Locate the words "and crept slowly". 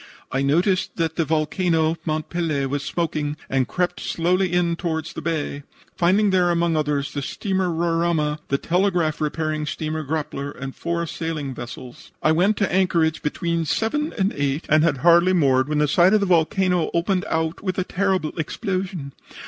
3.47-4.51